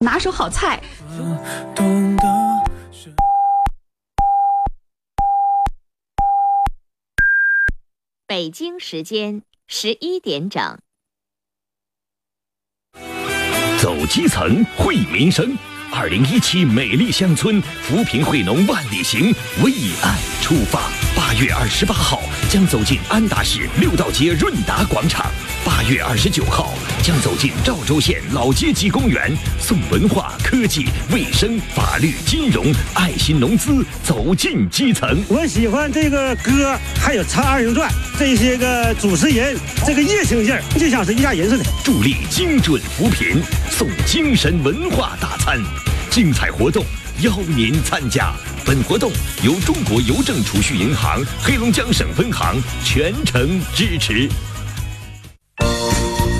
[0.00, 0.80] 拿手好菜。
[8.24, 10.78] 北京时间十一点整。
[13.80, 15.56] 走基层，惠民生。
[15.90, 19.32] 二零一七美丽乡村扶贫惠农万里行，
[19.64, 19.72] 为
[20.04, 20.90] 爱出发。
[21.16, 25.28] 八月二十八号将走进安达市六道街润达广场，
[25.68, 26.72] 八月二十九号
[27.02, 29.30] 将走进赵州县老街鸡公园，
[29.60, 35.22] 送文化、科技、卫生、法律、金融、爱心农资走进基层。
[35.28, 41.64] 我喜欢这个歌，还有唱二人转这些个主持人，这个热情劲儿就像是一家人似的。
[41.84, 45.60] 助力精准扶贫，送精神文化大餐。
[46.08, 46.82] 精彩活动
[47.20, 48.32] 邀您参加，
[48.64, 49.12] 本活动
[49.44, 54.26] 由中国邮政储蓄银行黑龙江省分行全程支持。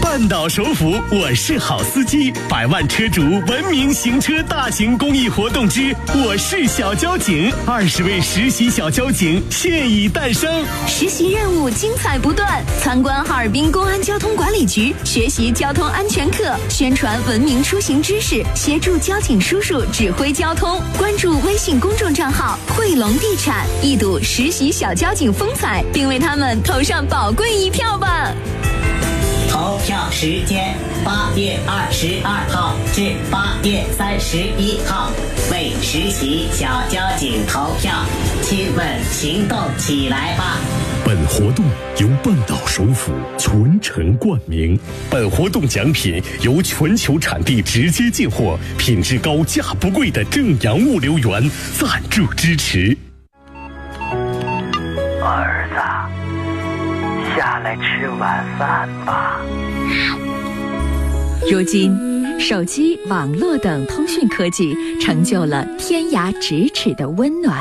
[0.01, 5.95] 半岛首府，我是好司机，百万车主文明行车大型公益活动之
[6.25, 20.83] 我是小交警，二十位实习小交警现已诞生，实习任务精彩不断，参观哈尔滨公安交通管理局，学习交通安全课，宣传文明出行知识，协助交警叔叔指挥交通。
[20.97, 28.33] 关注微信公众账号汇龙地产，一睹实习小交警风采，并为他们投上宝贵一票吧。
[29.79, 35.13] 投票时间八月二十二号至八月三十一号，
[35.53, 37.93] 为实习小交警投票，
[38.43, 40.57] 亲们行动起来吧！
[41.05, 41.65] 本活动
[42.01, 44.77] 由半岛首府全程冠名，
[45.09, 51.49] 本活动奖品由全球产地直接进货、品质高、价不贵的正阳物流园
[51.79, 52.99] 赞助支持。
[55.23, 56.18] 儿子，
[57.59, 59.41] 下来吃晚饭吧。
[61.51, 61.93] 如今，
[62.39, 67.61] 手机、网络等通讯科技成就了天涯咫尺的温暖，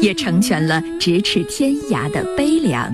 [0.00, 2.90] 也成全了咫尺天涯的悲凉。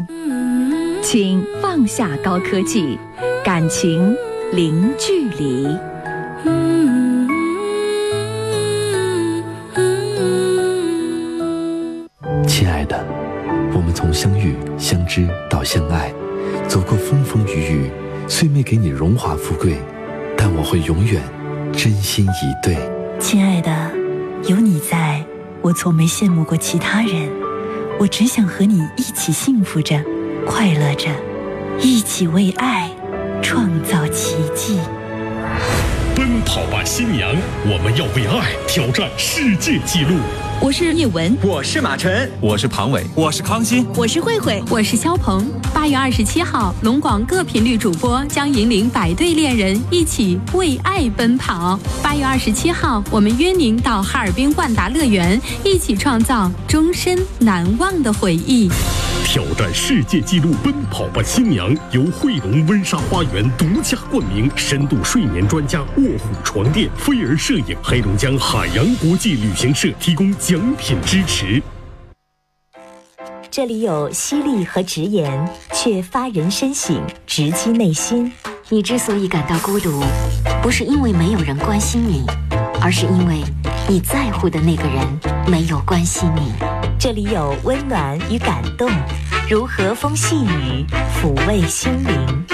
[1.00, 2.98] 请放下高科技，
[3.44, 4.12] 感情
[4.52, 5.69] 零距离。
[12.48, 13.04] 亲爱的，
[13.72, 16.12] 我们从相遇、相知到相爱，
[16.72, 17.91] 走过风风雨雨，
[18.27, 19.77] 虽没给你荣华富贵，
[20.38, 21.22] 但我会永远
[21.71, 22.75] 真心以对。
[23.21, 23.91] 亲爱的，
[24.49, 25.22] 有你在，
[25.61, 27.31] 我从没羡慕过其他人，
[28.00, 30.03] 我只想和你一起幸福着，
[30.47, 31.11] 快乐着，
[31.78, 32.91] 一起为爱
[33.43, 34.78] 创造奇迹。
[36.17, 37.34] 奔跑吧新娘，
[37.65, 40.17] 我们要为爱挑战世界纪录。
[40.61, 45.47] 我是叶文，我是马晨，我是庞伟，我是康欣，我是慧慧，我是肖鹏。
[45.73, 51.78] 八月二十七号，龙广各频率主播将引领百对恋人一起为爱奔跑。
[52.03, 58.71] 八月二十七号，我们约您到哈尔滨万达乐园，一起创造终身难忘的回忆。
[59.32, 71.62] 挑战世界纪录，奔跑吧新娘由汇龙温莎花园独家冠名，深度睡眠专家卧虎床垫，飞儿摄影，黑龙江海洋国际旅行社提供奖品支持。
[73.50, 78.31] 这里有犀利和直言，却发人深省，直击内心。
[78.69, 80.04] 你之所以感到孤独，
[80.62, 82.26] 不是因为没有人关心你，
[82.82, 83.43] 而是因为
[83.88, 86.53] 你在乎的那个人没有关心你。
[87.02, 88.88] 这里有温暖与感动，
[89.50, 90.86] 如和风细雨，
[91.20, 92.46] 抚慰心灵。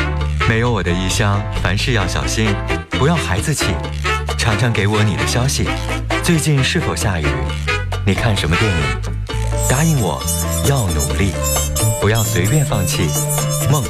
[0.48, 2.48] 没有我的异乡，凡事要小心，
[2.92, 3.66] 不要孩子气。
[4.38, 5.68] 常常给我你的消息，
[6.24, 7.26] 最近是否下雨？
[8.06, 8.78] 你看什么电影？
[9.68, 10.18] 答应我，
[10.66, 11.30] 要努力，
[12.00, 13.06] 不要随便放弃
[13.70, 13.84] 梦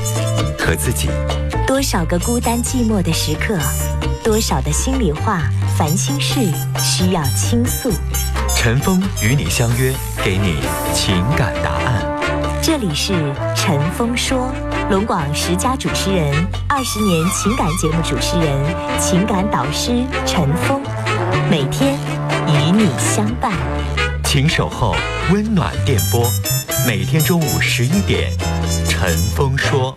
[0.59, 1.09] 和自己。
[1.69, 3.57] 多少个孤单寂寞的时刻，
[4.25, 5.41] 多少的心里话、
[5.77, 6.41] 烦心事
[6.83, 7.93] 需要倾诉。
[8.57, 9.95] 陈峰与你相约，
[10.29, 10.57] 给你
[10.93, 12.21] 情感答案。
[12.61, 13.15] 这里是
[13.57, 14.53] 陈峰说，
[14.91, 16.35] 龙广十佳主持人，
[16.69, 20.83] 二十年情感节目主持人，情感导师陈峰，
[21.51, 21.99] 每天
[22.47, 23.53] 与你相伴。
[24.23, 24.95] 请守候
[25.33, 26.31] 温暖电波，
[26.87, 28.31] 每天中午十一点，
[28.87, 29.97] 陈峰说。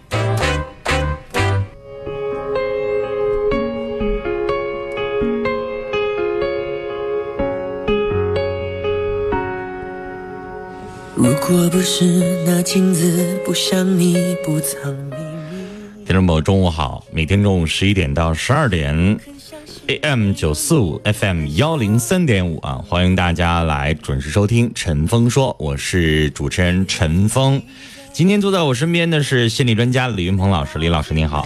[11.51, 12.05] 果不是
[12.45, 15.17] 那镜子不像你不藏秘
[15.51, 16.05] 密。
[16.05, 17.03] 听众朋友，中午好！
[17.11, 19.19] 每天中午十一点到十二点
[19.87, 27.61] ，AM 九四五，FM 幺零三点五啊，欢迎大家来准时收听陈峰说，我是主持人陈峰。
[28.13, 31.45] 今天坐在我身边的是心理专家李云鹏老师，李老师您好。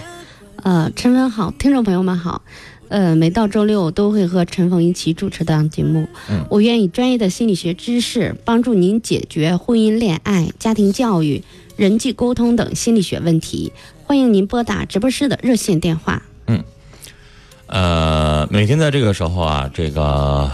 [0.62, 2.42] 呃，陈峰好，听众朋友们好。
[2.88, 6.08] 呃，每到周六我都会和陈峰一起主持档节目。
[6.30, 11.42] 嗯，我愿以专业的心理学知识帮助您解决婚姻、恋爱、家庭教育、
[11.76, 13.72] 人际沟通等心理学问题。
[14.04, 16.22] 欢迎您拨打直播室的热线电话。
[16.46, 16.62] 嗯
[17.66, 20.48] 呃，每天在这个时候啊，这个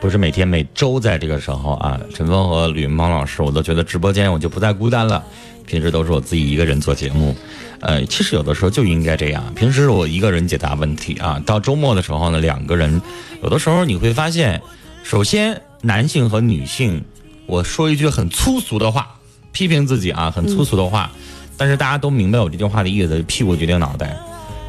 [0.00, 5.24] 不是每天，每周在这个时候啊，陈峰和吕云鹏老师，我都觉得直播间我就不再孤单了。
[5.66, 7.34] 平时都是我自己一个人做节目，
[7.82, 9.52] 呃，其实有的时候就应该这样。
[9.54, 13.02] 平时我一个人解答问题啊，到周末的时候呢，两个人，
[13.42, 14.62] 有的时候你会发现，
[15.02, 17.04] 首先男性和女性，
[17.46, 19.16] 我说一句很粗俗的话，
[19.52, 21.10] 批评自己啊，很粗俗的话，
[21.56, 24.16] 但是大家都明白我这句话的意思，屁股决定脑袋。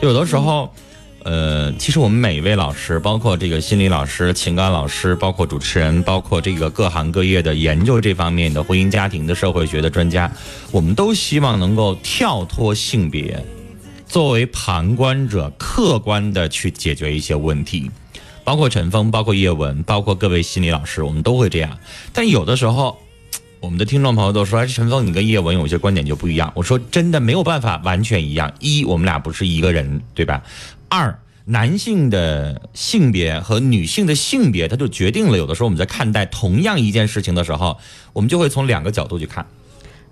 [0.01, 0.74] 有的时候。
[1.24, 10.30] 呃，其实我们每一位老师，包括这个心理老师、情感老师，包括主持人，包括这个各行各业的研究这方面的婚姻家庭的社会学的专家，
[10.70, 13.42] 我们都希望能够跳脱性别，
[14.06, 17.90] 作为旁观者，客观的去解决一些问题。
[18.44, 21.80] 包括陈峰，包括叶文，包括各位心理老师，我们都会这样。
[22.12, 22.98] 但有的时候，
[23.62, 28.54] 我们的听众朋友都说：“哎，陈峰，你跟叶文有些观点就不一样。”我说：“真的没有办法完全一样。
[28.60, 30.44] 一，我们俩不是一个人，对吧？
[30.94, 37.80] 二，男性的性别和女性的性别，它就决定了有的时候我们在看待同样一件事情的时候，
[38.13, 39.44] 我们就会从两个角度去看。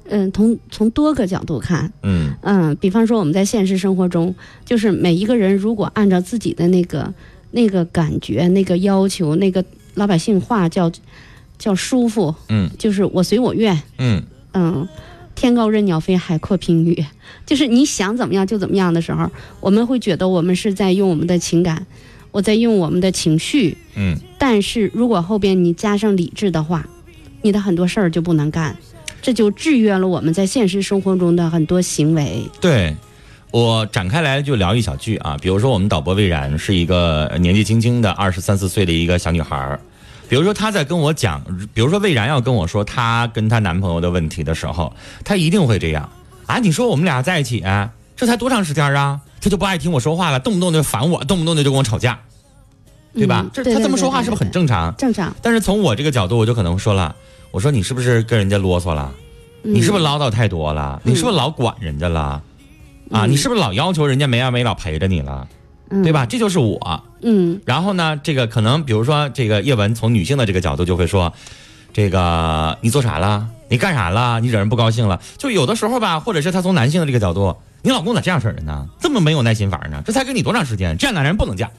[0.09, 2.33] 嗯，从从多个角度看，嗯。
[2.41, 4.33] 嗯，比方说我们在现实生活中，
[4.65, 7.13] 就是每一个人如果按照自己的那个
[7.51, 9.63] 那个感觉、那个要求、那个
[9.93, 10.91] 老百姓话叫
[11.59, 14.23] 叫舒服，嗯，就是我随我愿，嗯。
[14.53, 14.85] 嗯，
[15.41, 17.03] 天高任鸟飞，海阔凭鱼，
[17.47, 19.27] 就是你想怎么样就怎么样的时候，
[19.59, 21.87] 我们会觉得我们是在用我们的情感，
[22.29, 26.87] 我在用我们的情绪，嗯，但是如果后边你加上理智的话，
[27.41, 28.77] 你的很多事儿就不能干，
[29.19, 32.43] 这就制约了我们在现实生活中的很多行为。
[32.61, 32.95] 对，
[33.49, 39.79] 我展开来就聊一小句啊，比如说我们导播魏然是一个年纪轻轻的二十三四岁的一个小女孩儿，
[40.31, 41.43] 比如说她在跟我讲，
[41.73, 44.93] 比如说魏然要跟我说她跟她男朋友的问题的时候，
[45.25, 46.09] 她一定会这样
[46.45, 49.19] 啊，你说我们俩在一起、啊，这才多长时间啊？
[49.41, 52.17] 她就不爱听我说话了，动不动就烦我，动不动的就跟我吵架，
[53.13, 53.45] 对吧？
[53.51, 54.95] 这她这么说话是不是很正常？
[54.95, 55.35] 正常。
[55.41, 57.13] 但是从我这个角度，我就可能说了，
[57.51, 59.13] 我说你是不是跟人家啰嗦了？
[59.63, 61.01] 嗯你是不是唠叨太多了？
[61.03, 62.41] 你是不是老管人家了？
[63.11, 65.45] 啊，你是不是老要求人家没完没了陪着你了？
[65.91, 66.25] 嗯对吧？
[66.25, 67.03] 这就是我。
[67.21, 71.31] 嗯然后呢，这个可能比如说这个叶文从女性的这个角度就会说，
[71.93, 73.47] 这个你做啥了？
[73.69, 74.39] 你干啥了？
[74.39, 75.21] 你惹人不高兴了？
[75.37, 78.87] 就有的时候吧，或者是他从男性的这个角度，你老公咋这样式儿的呢？
[78.99, 80.01] 这么没有耐心法儿呢？
[80.05, 80.97] 这才跟你多长时间？
[80.97, 81.69] 这样男人不能嫁。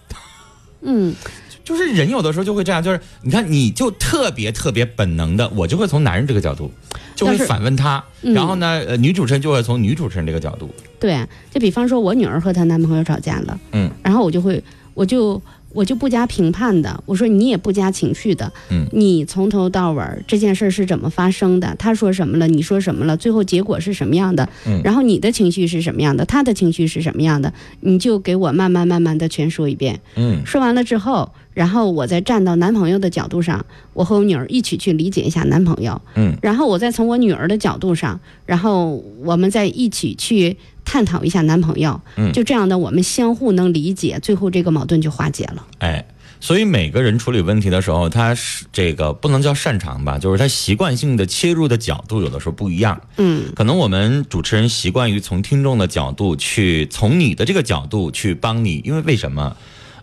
[0.82, 1.14] 嗯，
[1.64, 6.72] 就是人有的时候就会这样，就是你看，你就特别特别本能的，我就会从男人这个角度，
[7.22, 8.34] 就会反问他，嗯。
[8.34, 13.90] 然后呢，呃，女主持人就会从女主持人这个角度，对，就比方说我女儿和她男朋友吵架了，嗯。
[14.02, 14.62] 然后我就会，
[14.94, 15.40] 我就
[15.74, 21.74] 我就不加评判的，我说你也不加情绪的，嗯你从头到尾儿这件事儿是怎么发生的？
[21.78, 22.46] 他说什么了？
[22.46, 23.16] 你说什么了？
[23.16, 24.48] 最后结果是什么样的？
[24.66, 26.24] 嗯然后你的情绪是什么样的？
[26.24, 27.52] 他的情绪是什么样的？
[27.80, 30.00] 你就给我慢慢慢慢的全说一遍。
[30.16, 33.64] 嗯说完了之后，然后我再站到男朋友的角度上，
[33.94, 45.66] 我和我女儿一起去理解一下男朋友，嗯然后我再从我女儿的角度上，然后我们再一起去探讨一下男朋友，嗯就这样的我们相互能理解，最后这个矛盾就化解了。
[45.78, 46.04] 哎，
[46.40, 53.00] 所以每个人处理问题的时候，他是这个不能叫擅长吧，就是他习惯性的切入的角度有的时候不一样。
[53.16, 59.56] 嗯可能我们主持人习惯于从听众的角度去，从你的这个角度去帮你，因为为什么？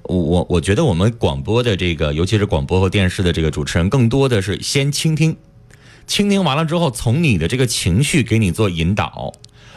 [0.03, 5.37] 我我我觉得我们广播的这个，尤其是广播和电视的这个主持人，更多的是先倾听，
[6.07, 9.33] 倾听完了之后，从你的这个情绪给你做引导，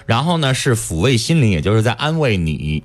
[0.06, 2.82] 然后呢是抚慰心灵，也就是在安慰你。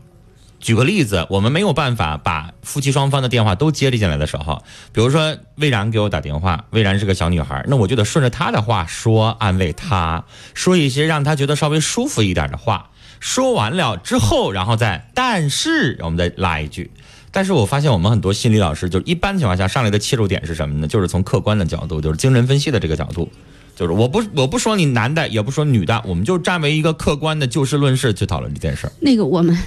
[0.59, 12.89] 举个例子，我们没有办法把夫妻双方的电话都接进来的时候，比如说魏然给我打电话，魏然是个小女孩，那我就得顺着她的话说，安慰她，说一些让她觉得稍微舒服一点的话。
[13.19, 16.89] 说完了之后，然后再但是我们再拉一句。
[17.31, 20.87] 但是我发现我们很多心理老师，就是一般情况下上来的切入点是什么呢？
[20.87, 23.29] 就是从客观的角度，就是精神分析的这个角度，
[23.77, 28.91] 就是我不我不说你男的，也不说女的，我们就站为一个客观的就事论事去讨论这件事儿。
[28.99, 29.57] 那个我们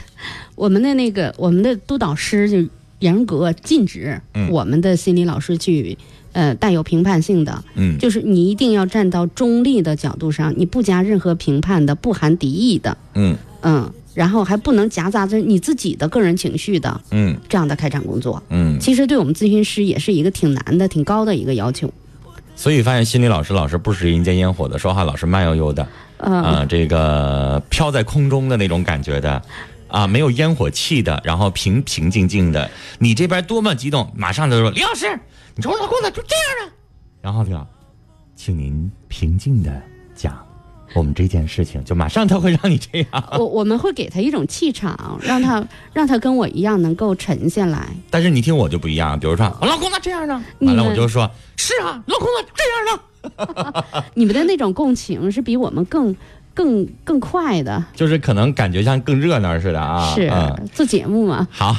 [0.57, 5.97] 我们的那个我们的督导师就严格禁止嗯我们的心理老师去。
[6.33, 18.41] 呃，带有评判性的，嗯就是你一定要站到中立的角度上，你不加任何评判的，不含敌意的，嗯嗯，然后还不能夹杂着你自己的个人情绪的嗯这样的开展工作。
[18.49, 21.93] 嗯，其实对我们咨询师也是一个挺难的、挺高的一个要求。
[22.61, 25.89] 所以发现心理老师老是不食人间烟火的，说话老是慢悠悠的，
[26.19, 29.43] 嗯啊、这个飘在空中的那种感觉的，
[29.89, 32.71] 啊，没有烟火气的，然后平平静静的。
[32.99, 35.07] 你这边多么激动，马上就说李老师，
[35.57, 36.73] 你瞅我老公咋就这样呢？
[37.23, 37.67] 然后李老，
[38.37, 39.83] 请您平静的
[40.15, 40.50] 讲。
[40.95, 47.87] 我们这件事情就马上他会让你这样， 我我们会给他一种气场，让他让他跟我一样能够沉下来。
[48.11, 50.43] 但是你听我就不一样，比如说我老公咋这样呢？
[50.61, 54.05] 完了我就说是啊，老公咋这样呢？
[54.15, 56.15] 你们的那种共情是比我们更
[56.55, 60.15] 更更快的，就是可能感觉像更热闹似的啊。
[60.15, 60.31] 是
[60.73, 61.47] 做节目嘛？
[61.51, 61.77] 好。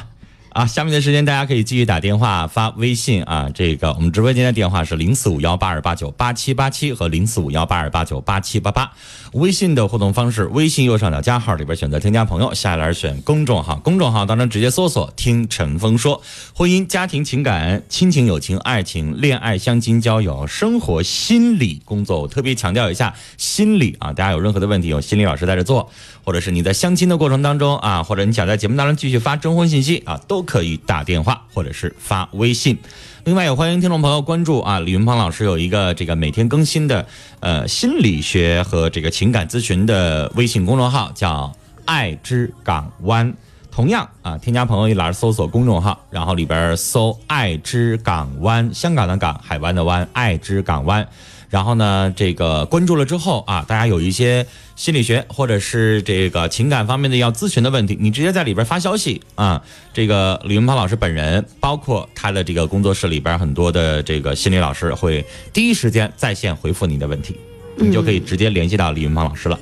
[0.53, 3.49] 啊，下面的时间大家可以继续打电话、发微信啊。
[3.53, 8.91] 这个我们直播间的电话是零四五幺八二八九八七八七和零四五幺八二八九八七八八。
[9.31, 16.21] 微信的互动方式，微信右上角加号里边选择添加朋友，下栏选公众号，公众号当中直接搜索“听陈峰说”，
[16.53, 25.89] 婚姻、家庭、情感、亲情、友情、爱情、恋爱、相亲、交友、生活、心理工作，我特别强调一下心理啊，大家有任何的问题，有心理老师在这做，
[26.25, 32.77] 或者是你在相亲的过程当中啊，或者你想在节目当中继续发征婚信息啊，都可以打电话或者是发微信。
[33.23, 37.05] 另外，也欢迎听众朋友关注啊，李云鹏老师有一个这个每天更新的
[37.39, 41.55] 呃心理学和这个情感咨询的微信公众号，叫
[41.85, 43.31] “爱之港湾”。
[43.71, 51.07] 同样啊，添加朋友一栏搜索公众号，然后里边搜“爱之港湾”，香港的港，海湾的湾，爱之港湾。
[51.51, 59.61] 然后呢，这个关注了之后啊，大家有一些心理学或者是这个情感方面的要咨询的问题，你直接在里边发消息啊。
[59.93, 67.35] 这个李云鹏老师本人，包括他的这个工作室里边很多的这个心理老师，会第一时间在线回复你的问题，
[67.75, 69.59] 你就可以直接联系到李云鹏老师了。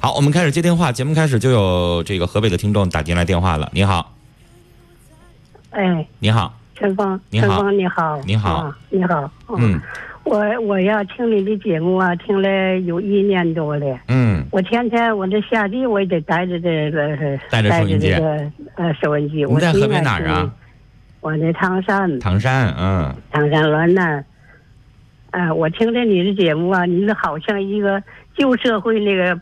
[0.00, 3.70] 好，我们开始接电话，节目开始就有这个河北的听众打进来电话了。
[3.72, 4.16] 你好，
[5.70, 9.80] 哎，你好，陈峰，你好，陈峰，你好，你好，你好，嗯。
[10.24, 13.98] 我我要听你的节目啊，听了有一年多了。
[14.08, 14.44] 嗯。
[14.52, 19.44] 我天天我这下地我也得带着这个带着收音机，呃，收音机。
[19.44, 20.50] 你在河北哪儿啊？
[21.20, 22.18] 我在唐山。
[22.18, 23.14] 唐山，嗯。
[23.32, 24.24] 唐山滦南。
[25.30, 28.02] 哎，我听着你的节目啊，你好像一个
[28.36, 29.40] 旧社会那个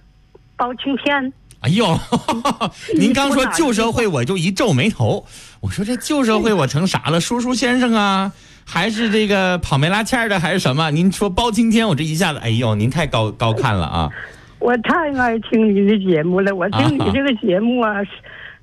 [0.56, 1.32] 包青天。
[1.60, 1.86] 哎呦，
[2.94, 5.24] 您刚说旧社会，我就一皱眉头。
[5.60, 7.20] 我说这旧社会我成啥了？
[7.20, 8.32] 叔叔先生啊？
[8.70, 10.90] 还是这个跑没拉纤的，还是什么？
[10.90, 14.10] 您说包青天，我这一下子，哎呦，您太高高看了啊！
[14.58, 17.94] 我太爱听你的节目了，我听你这个节目啊，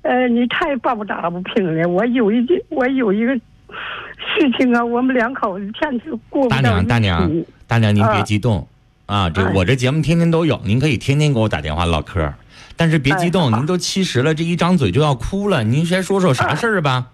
[0.02, 1.88] 呃，你太抱打不平了。
[1.88, 7.30] 我有一件，我有一个事情啊，我们两口子天天过不大娘，大娘，
[7.66, 8.68] 大娘，您别激动
[9.06, 9.28] 啊！
[9.28, 12.32] 这我这节目天天都有，您可以天天给我打电话唠嗑，
[12.76, 17.06] 但是别激动，您都七十了，这一张嘴就要哭了，您先说说啥事儿吧。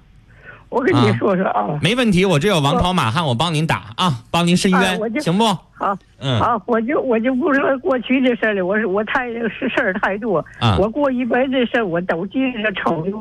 [0.72, 5.44] 我跟你说说啊，没问题，我这有王朝马汉，我帮您打啊，帮您伸冤，行不？
[5.44, 12.72] 好，嗯，好，我就我就不说过去的事了，我是我太事事儿太多，啊，我过一辈子事儿我都记着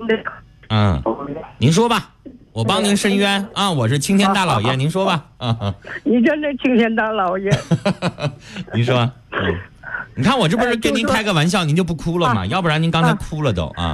[0.08, 0.17] 的。
[0.70, 1.03] 嗯，
[1.58, 2.12] 您说吧，
[2.53, 7.51] 我帮您伸冤啊，我是青天大老爷，您说吧，啊， 你真是青天大老爷，
[8.74, 8.98] 您说，
[9.31, 9.39] 嗯，
[10.15, 12.46] 你看我这不是跟您开个玩笑，您就不哭了吗？
[12.46, 13.93] 要不然您刚才哭了都啊。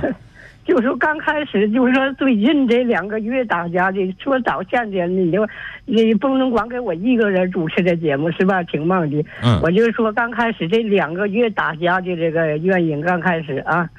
[0.67, 5.47] 就说刚开始，就是说最近这两个月大家的说早现在你就
[5.86, 8.62] 你不能光给我一个人主持这节目是吧？
[8.63, 9.24] 挺忙的。
[9.41, 9.59] 嗯。
[9.63, 13.89] 我就说刚开始这两个月大家的这个原因，刚开始啊，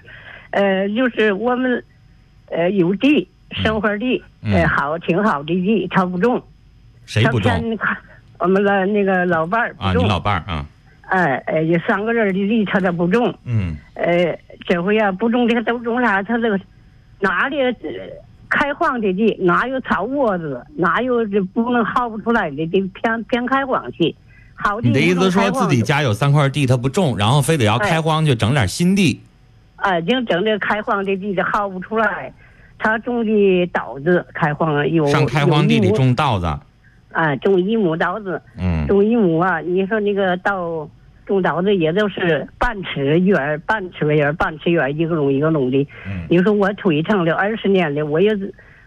[0.51, 1.83] 呃，就是我们
[2.51, 6.43] 呃有地，生活地，呃好挺好的地，他不种。
[7.07, 7.79] 谁不种？
[8.41, 10.67] 我们的那个老伴儿啊，你老伴儿啊。
[11.09, 13.35] 哎哎，有三个人的地，他都不种。
[13.45, 13.77] 嗯。
[13.95, 16.23] 呃，这回呀，不种这个都种啥？
[16.23, 16.61] 他这个
[17.21, 17.57] 哪里
[18.51, 24.15] 开荒的地，哪有草窝子，哪有这不能薅不出来的地，偏偏开荒去。
[24.55, 29.21] 好你的意思说自己家有三块地，他不种，然后非得要开荒去整点新地。
[29.77, 32.33] 哎，就整这开荒的地，薅不出来。
[32.79, 36.47] 他种的稻子，开荒有上开荒地里种稻子。
[37.13, 38.41] 啊，种一亩稻子。
[38.59, 38.87] 嗯。
[38.87, 40.89] 种一亩啊，你说那个稻。
[41.29, 45.87] 种稻子也都是半尺远，半尺远，半尺远，一个垄一个垄的。
[46.31, 48.37] 你说我腿长了二十年了，我也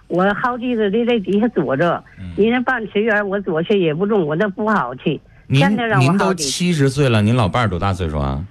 [0.08, 2.04] 我好几次得在底下坐着。
[2.36, 5.22] 你那半尺远，我坐下也不中，我那不好去。
[5.46, 5.62] 您
[6.00, 8.44] 您都七十岁了，您老伴儿多大岁数啊？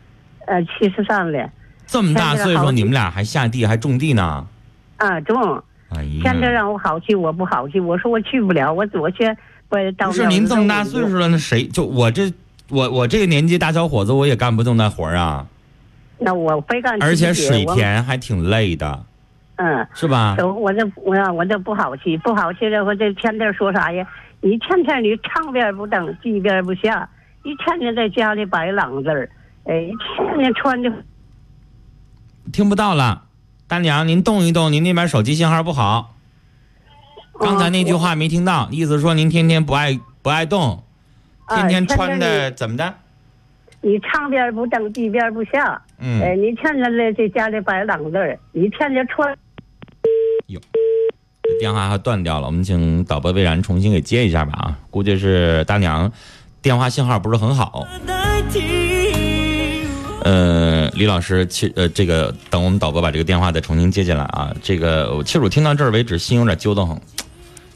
[0.46, 1.50] 呃，七十三了。
[1.86, 4.46] 这么大岁数，你们俩还下地还种地呢？
[4.98, 5.62] 啊，种。
[5.88, 6.20] 哎呀！
[6.22, 7.80] 现在让我好去，我不好去。
[7.80, 9.36] 我说我去不了，我坐下
[9.68, 10.06] 不到。
[10.06, 12.32] 不是您这么大岁数了，那谁就我这。
[12.70, 15.46] 我我这个年纪大小伙子，我也干不动那活儿啊。
[16.18, 17.02] 那我非干。
[17.02, 19.04] 而且水田还挺累的。
[19.56, 19.86] 嗯。
[19.94, 20.36] 是吧？
[20.38, 24.06] 我这我我这不好去，不好去的我这天天说啥呀？
[24.42, 27.06] 你天天你唱边不登，地边不下，
[27.42, 29.28] 一天天在家里摆冷字儿，
[29.64, 30.90] 哎，一天天穿的。
[32.50, 33.24] 听不到了，
[33.68, 36.14] 大娘，您动一动，您那边手机信号不好。
[37.38, 40.84] 刚才那句话没听到，意思说您天天不爱不爱动，
[41.54, 42.94] 天天穿的怎么的？
[43.82, 45.80] 你唱边不正，地边不下。
[45.98, 49.36] 嗯呃，你天天的在家里摆浪子儿，你天天穿。
[50.46, 56.10] 这电话还断掉了，我们请导播魏然重新给接一下吧啊，估计是大娘
[56.62, 57.86] 电话信号不是很好。
[60.22, 64.54] 呃，李老师，其呃，这个等我们导播把这个电话再重新接进来啊。
[64.62, 67.00] 这个我其实我听到这儿为止，心有点揪得慌。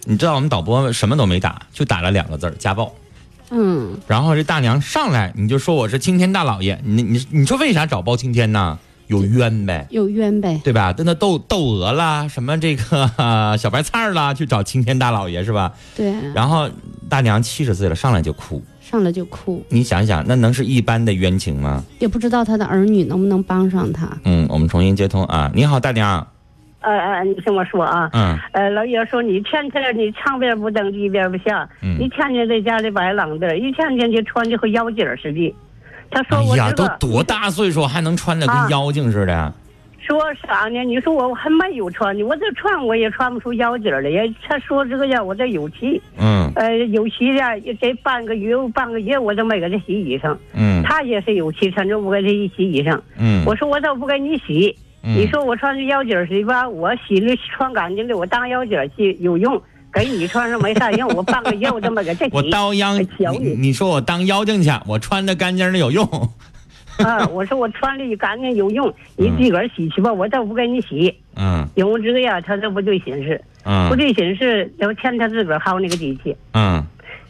[0.04, 2.94] 你知道我们导播什么都没打，就打了两个字儿家暴。
[3.54, 8.78] 嗯，然后这大娘上来你就说我是青天大老爷，你你你说为啥找包青天呢？
[9.06, 10.90] 有冤呗，有冤呗，对吧？
[10.90, 15.70] 跟他斗斗鹅啦，什么这个、呃 小白菜儿啦，去找青天大老爷是吧？
[15.94, 16.68] 对，然后
[17.08, 18.62] 大娘七十岁了，上来就哭。
[18.80, 21.84] 上来就哭，你想想，那能是一般的冤情吗？
[21.98, 24.08] 也不知道他的儿女能不能帮上他。
[24.24, 25.50] 嗯，我们重新接通啊。
[25.54, 26.26] 你好，大娘。
[26.84, 35.54] 呃呃，你听我说啊，嗯，呃，老爷说你天天你上边不蹬，地边不下，嗯你天天在家里摆浪子儿，一天天就穿的和妖精似的。
[36.10, 39.52] 他说我哎呀，都这个、多大岁数还能穿的跟啊妖精似的？
[40.06, 40.84] 说啥呢？
[40.84, 44.22] 你说我还没有穿呢，我这穿我也穿不出妖精来呀。
[44.46, 50.36] 他说这个呀，我这有气，嗯呃，有气呀，这半个月半个月我都没给他洗衣裳。
[50.52, 53.00] 嗯他也是有气，他就不给他一洗衣裳。
[53.18, 59.60] 嗯我说我都不给你洗，嗯你说我穿着腰筋儿似的吧，我洗了穿干净的，我当腰筋儿洗有用，
[59.92, 62.30] 给你穿上没啥用，我半个月我都没给他洗。
[62.32, 66.04] 我当妖，瞧你你说我当妖精去，我穿的干净的有用。
[66.98, 67.26] 啊！
[67.32, 71.12] 我说我穿的干净有用，你自个儿洗去吧，我都不给你洗。
[71.34, 76.86] 嗯因为这个呀，他这不对形式，嗯不对形式，要欠他自个儿薅那个底气，嗯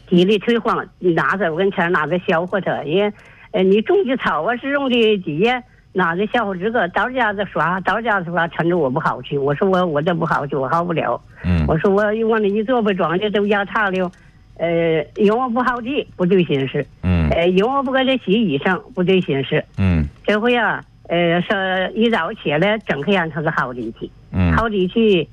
[0.07, 3.11] 体力退荒，你拿着我跟前拿着笑话他，也，
[3.53, 5.59] 呃，你种的草啊是用的几呀，
[5.95, 11.19] 拿着笑话这个，到家子耍，到家子耍，趁着我不好去，我说我我这不好去，我好不了。
[11.45, 11.65] 嗯。
[11.69, 14.11] 我说我往那一坐吧，庄稼都压塌了，
[14.57, 17.29] 呃，因为我不好地，不对心事，嗯。
[17.29, 19.63] 呃，因为我不给他洗衣裳，不对心事。
[19.77, 20.05] 嗯。
[20.27, 21.55] 这回啊、呃，说
[21.93, 24.51] 一早起来睁开眼他是好力气，嗯。
[24.51, 25.25] 好力气，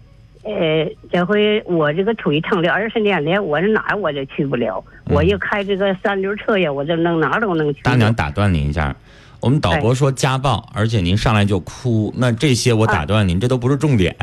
[0.45, 7.83] 呃，这回我这个腿疼了二十年了，我这哪儿我都去不了，我一开这个三轮车呀，我就能哪儿都能去。
[7.83, 8.95] 大娘打断您一下，
[9.43, 14.15] 我们导播说家暴，而且您上来就哭，那这些我打断您，这都不是重点。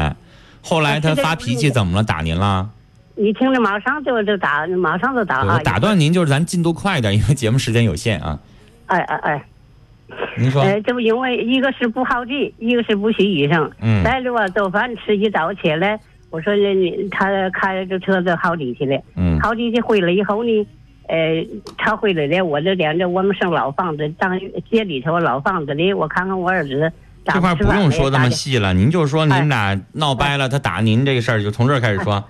[0.62, 2.04] 后来他发脾气怎么了？
[2.04, 2.70] 打您了？
[3.16, 5.56] 你听着，马上就就打，马上就打啊！
[5.56, 8.40] 我打断您就是咱进度快一点，因为节目时间有限啊。
[8.86, 9.46] 哎哎哎，
[10.38, 13.70] 您说，哎，这不因为一个是不好地，一个是不洗衣裳。
[13.82, 20.68] 嗯再了啊，做饭吃一早起来，我说那你他开着车子好地去了，嗯好地去回来以后呢，
[21.10, 21.44] 呃，
[21.76, 26.92] 他回来了，我就连着我们上老房子当街里头老房子里，我看看我儿子
[27.26, 32.24] 这块不用说那么细了，您就说你们俩闹掰了，他打您这个事儿，就从这儿开始说。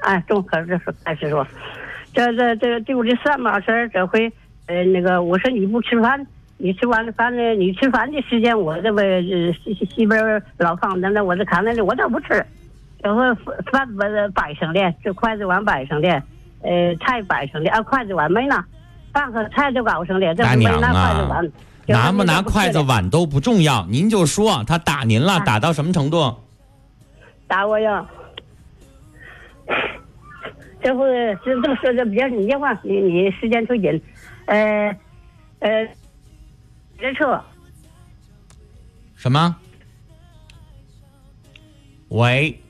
[0.00, 1.46] 哎，中可这说开始说，
[2.12, 4.30] 这这这就这三码事儿，这回
[4.66, 6.24] 呃那个我说你不吃饭，
[6.58, 12.44] 你吃完了饭呢，你吃饭的时间我这不呃西西西边儿老房子那我这看那里我都不吃，
[13.02, 13.22] 这回
[13.72, 13.88] 饭
[14.34, 16.22] 摆上了，这筷子碗摆上了，
[16.62, 18.64] 呃菜摆上了，啊筷子碗没拿，
[19.12, 21.52] 饭和菜都搞上了，这大娘不没拿筷子啊碗，，
[21.86, 23.08] 拿不拿筷子碗？
[23.10, 26.34] 都不重要，您就说他打您了，打到什么程度？
[27.46, 28.06] 打我呀！
[30.82, 31.02] 这不
[31.44, 34.02] 这这么说这别你电话，你你时间忒紧，
[34.46, 34.96] 呃
[35.60, 35.88] 呃，
[36.98, 37.42] 这车
[39.16, 39.56] 什么？
[42.10, 42.60] 喂，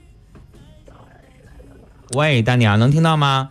[2.15, 3.51] 喂，大娘能听到吗？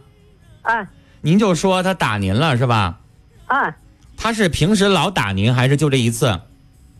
[0.67, 0.87] 啊
[1.21, 2.99] 您就说他打您了是吧？
[3.47, 3.75] 啊
[4.17, 6.39] 他是平时老打您，还是就这一次？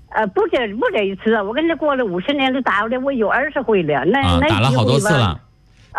[0.09, 5.25] 呃，不这不这一次啊，我跟他过了五十年都打了，我有二十回了，那、啊，那打了好多次了。
[5.25, 5.39] 啊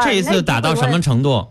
[0.01, 1.49] 这一次打到什么程度？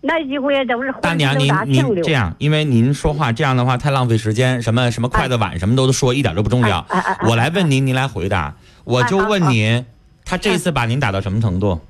[0.00, 6.86] 那几回都是大娘，都您您这样，因为您说话这样的话太浪费时间，什么什么筷子碗什么都说，一点都不重要。
[7.26, 8.54] 我来问您，您来回答。
[8.84, 9.84] 我就问您，
[10.24, 11.80] 他这次把您打到什么程度？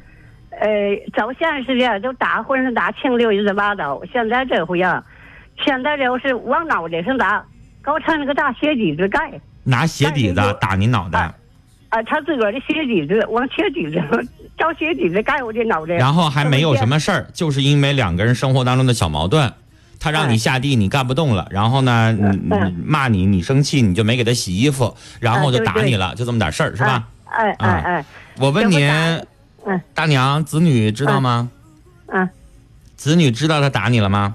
[0.61, 0.69] 呃，
[1.17, 4.01] 早先是的，都打浑身打清溜一直拉倒。
[4.13, 5.03] 现在这回啊，
[5.65, 7.45] 现在这回是往脑袋上打，
[7.85, 9.41] 给我穿那个大鞋底子盖。
[9.65, 11.33] 拿鞋底子打你脑袋，
[11.91, 14.09] 啊，他自个儿的鞋底子往鞋底子上
[14.57, 15.95] 照鞋底子盖我的脑袋。
[15.95, 19.53] 然后还没有什么事儿，就是因为两个人生活当中的小矛盾，
[20.01, 27.07] 他让你哎下地，你干不动了，然后呢，你你骂你，你生气，你就没给他洗衣服，然后就打你了，就这么点事儿，是吧？
[27.27, 28.05] 哎哎哎，
[28.39, 28.91] 我问您
[29.69, 31.51] 嗯，大娘，子女知道吗？
[32.07, 32.27] 嗯，
[32.97, 34.35] 子女知道他打你了吗？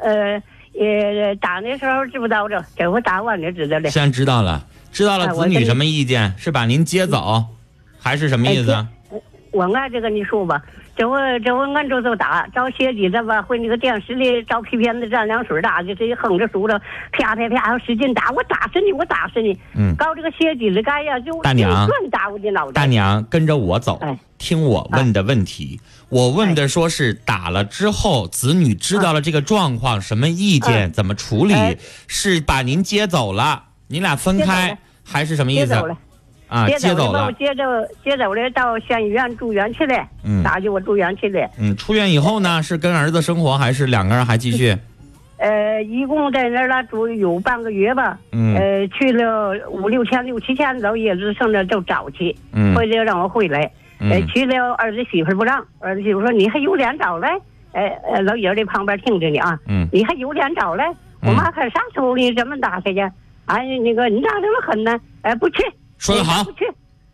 [0.00, 0.40] 呃，
[0.72, 3.90] 也打的时候知不道着，这回打我就知道了。
[3.90, 5.34] 现在知道了，知道了。
[5.34, 6.32] 子女什么意见？
[6.38, 7.44] 是把您接走，
[7.98, 8.86] 还是什么意思？
[9.10, 10.62] 我我按这个你说吧，
[11.00, 16.78] 这我这我俺这就打找鞋底子吧，回那个电视里找皮片子蘸凉水打的，这一横着竖着，
[17.12, 19.58] 啪啪啪使劲打，我打死你，我打死你！
[19.74, 22.72] 嗯搞这个鞋底子干呀，就大娘乱打我的脑袋。
[22.72, 25.80] 大娘跟着我走，哎听我问的问题。
[26.10, 31.54] 我问的说是打了之后，子女知道了这个状况，什么意见，怎么处理？
[31.54, 35.96] 哎是把您接走了，你俩分开还是什么意思接走了？
[36.50, 37.32] 啊，接接走了。
[37.34, 41.48] 接着接走了，到县医院住院去了，嗯打击我住院去了。
[41.58, 44.76] 嗯，出院以后呢，是跟儿子生活，还是两个人还继续？
[45.38, 48.18] 呃，一共在那儿了住有半个月吧。
[48.32, 53.70] 嗯呃，去了五六千、六七天，老爷子上那就找去，嗯回来让我回来。
[54.00, 57.30] 嗯呃，去了儿子媳妇不让，儿子媳妇说你还有脸找来？
[57.72, 59.58] 哎呃，老爷子在旁边听着呢啊。
[59.68, 60.92] 嗯你还有脸找来？
[61.22, 63.00] 我妈看啥时候你这么打他去？
[63.46, 64.98] 哎，那个你咋这么狠呢？
[65.22, 65.62] 哎，不去。
[66.00, 66.64] 说得好不去。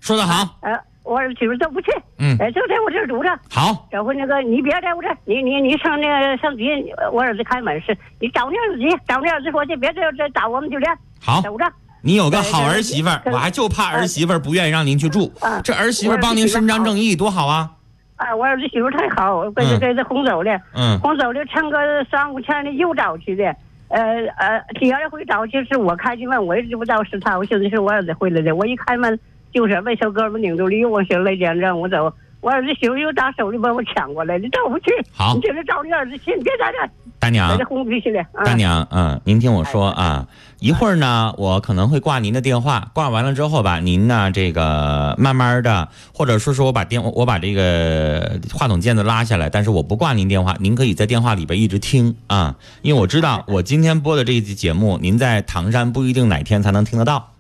[0.01, 0.57] 说得好。
[0.63, 0.73] 呃，
[1.03, 1.91] 我儿子媳妇儿都不去。
[2.19, 3.29] 嗯哎，就在我这儿住着。
[3.51, 3.87] 好。
[3.91, 6.65] 这回那个你别在我这儿，你你你上那个上街，
[7.13, 10.97] 我儿子开门是，你找你儿子去，找你儿子说去，别在这找我们酒店。
[11.21, 11.67] 好走着。
[12.03, 15.33] 你有个好儿媳妇我还就怕儿媳妇儿不愿意让您去住。
[15.41, 17.73] 啊这儿媳妇儿帮您伸张正义，多好啊！
[18.15, 23.45] 啊，我儿子媳妇儿太好，给他给他轰走了，嗯轰走了，趁个三五天的又找去的。
[23.89, 24.01] 呃
[24.37, 28.55] 呃，第二回找就是我开的门，我也知不道是他，我寻思是我儿子回来的。
[28.55, 29.19] 我一开门
[29.53, 38.21] 就是那小哥们拧着驴我寻来见让我走，我儿子媳妇又打手里把我抢过来，你找不去，好你接着找你儿子去，你别在这，大娘在这轰出去了。
[38.33, 40.27] 啊大娘，嗯，您听我说啊，
[40.59, 57.33] 一会儿呢，我可能会挂您的电话，挂完了之后吧，您呢这个慢慢的，或者说是我把电我把这个话筒键子拉下来，但是我不挂您电话，您可以在电话里边一直听啊，因为我知道我今天播的这一期节目，您在唐山不一定哪天才能听得到，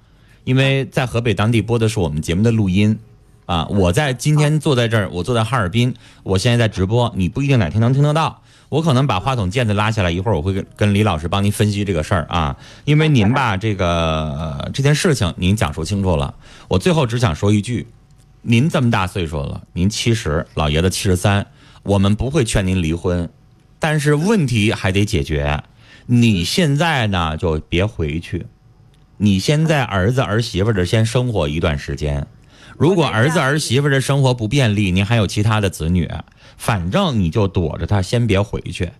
[0.44, 2.98] 因为在河北当地播的是我们节目的录音。
[3.46, 8.42] 啊，我在今天坐在这儿，我坐在哈尔滨，我现在在直播，你不一定哪天能听得到。
[8.68, 16.34] 我可能把话筒键子拉下来，一会儿我会跟跟李老师帮您分析这个事儿啊，因为您吧这个、呃这件事情您讲述清楚了，
[16.68, 17.86] 我最后只想说一句，
[18.42, 21.46] 您这么大岁数了，您七十，老爷子七十三，
[21.82, 23.28] 我们不会劝您离婚，
[23.78, 25.62] 但是问题还得解决。
[26.06, 28.46] 你现在呢就别回去，
[29.16, 32.26] 你先在儿子儿媳妇这儿先生活一段时间。
[32.78, 36.10] 如果儿子儿媳妇儿的生活不便利，您还有其他的子女，
[36.56, 38.90] 反正你就躲着他，先别回去。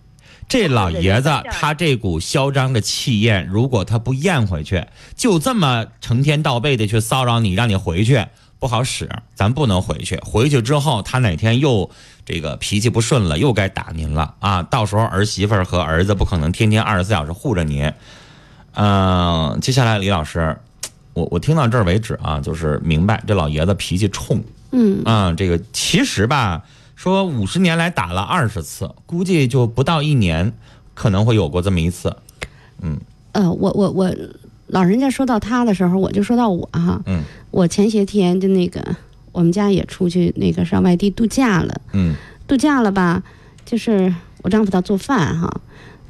[0.47, 4.85] 这老爷子他这股嚣张的气焰，如果他不咽回去，
[5.15, 8.25] 就这么成天到背的去骚扰你，让你回去
[8.57, 9.09] 不好使。
[9.35, 11.89] 咱不能回去，回去之后他哪天又
[12.25, 14.63] 这个脾气不顺了，又该打您了啊！
[14.63, 17.91] 到时候儿媳妇儿和儿子不可能天天二十四小时护着您。
[18.79, 20.57] 嗯、接下来李老师，
[21.17, 24.39] 我我听到这儿为止啊，就是明白这老爷子脾气冲，
[24.71, 26.63] 嗯啊、这个其实吧，
[26.95, 30.53] 说五十年来打了二十次，估计就不到一年，
[30.93, 32.15] 可能会有过这么一次。
[32.83, 32.95] 嗯
[33.31, 34.13] 呃，我我我，
[34.67, 37.01] 老人家说到他的时候，我就说到我哈。
[37.07, 38.79] 嗯我前些天就那个，
[39.31, 41.81] 我们家也出去那个上外地度假了。
[41.93, 42.13] 嗯
[42.47, 43.23] 度假了吧，
[43.65, 45.61] 就是我丈夫他做饭哈，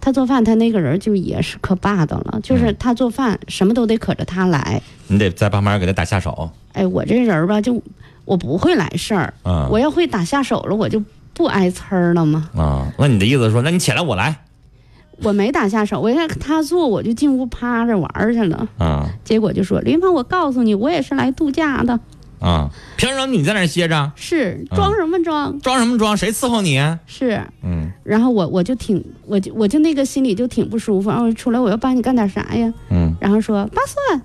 [0.08, 4.82] 他做饭他那个人就也是可霸道了，就是他做饭什么都得可着他来。
[5.08, 6.50] 你得在旁边给他打下手。
[6.72, 7.84] 哎，我这人儿吧，就
[8.24, 12.50] 我不会来事儿，嗯我要会打下手了，我就不挨呲儿了吗？
[12.56, 14.34] 啊，那你的意思是说，那你起来，我来
[15.18, 18.66] 我没打下手，我看他做，我就进屋趴着玩儿去了。
[18.78, 22.00] 啊结果就说林芳，我告诉你，我也是来度假的，
[22.40, 22.70] 啊！
[22.98, 24.12] 凭什么你在那儿歇着？
[24.16, 25.60] 是装什么装？
[25.62, 26.16] 装什么装？
[26.16, 26.80] 谁伺候你？
[27.06, 27.42] 是。
[27.64, 31.10] 嗯然后我我就挺，我就我就那个心里就挺不舒服。
[31.10, 32.74] 然后出来我要帮你干点啥呀？
[32.90, 34.22] 嗯然后说扒蒜，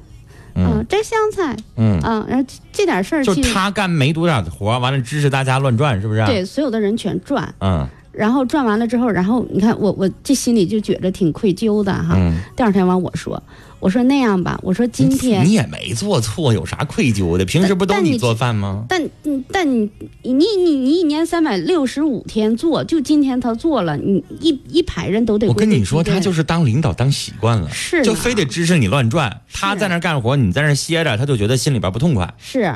[0.55, 6.25] 嗯摘香菜，嗯啊，然后这点事儿就去，他干没多少活，完了支持大家乱转，是不是？
[6.27, 7.53] 对，所有的人全转。
[7.61, 12.13] 嗯然后转完了之后，然后你看我我这心里就觉着挺愧疚的哈。
[12.15, 13.43] 嗯第二天完我说，
[13.83, 17.45] 我说那样吧，我说今天你也没做错，有啥愧疚的？
[17.45, 18.85] 平时不都你你做饭吗？
[18.89, 19.91] 但嗯，但你
[20.23, 29.41] 你你你一年三百六十五天做，就今天他做了，你一一排人都得我跟你说，他就是当领导当习惯了，是就非得支持你乱转。
[29.53, 32.33] 他在那儿干活，你在那儿歇着，他就觉得心里边不痛快。
[32.39, 32.73] 是，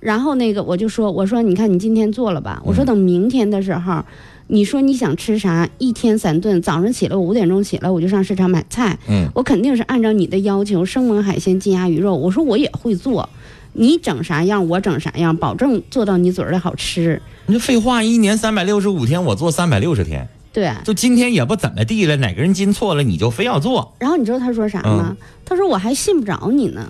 [0.00, 4.04] 然后那个我就说，我说你看你今天做了吧，我说嗯等明天的时候，
[4.50, 13.28] 你说你想吃啥，一天三顿，早上起来我五点钟起来我就上市场买菜，嗯我肯定是按照你的要求，生猛海鲜、鸡鸭鱼肉，我说我也会做。
[13.74, 17.20] 你整啥样，我整啥样，保证做到你嘴儿里好吃。
[17.46, 25.14] 你这废话，一年三百六十五天，我做三百六十天，对，就今天也不怎么地了，哪个人进错了，你就非要做，然后你知道他说啥吗？
[25.44, 26.88] 他说我还信不着你呢。